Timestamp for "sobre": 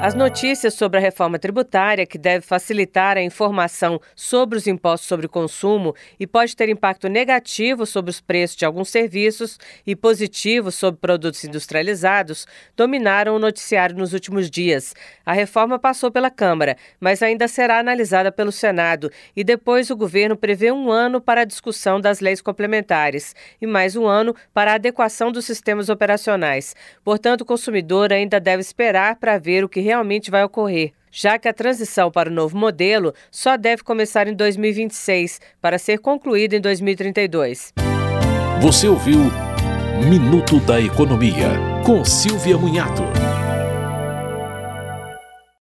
0.74-0.98, 4.14-4.56, 5.08-5.26, 7.84-8.08, 10.70-11.00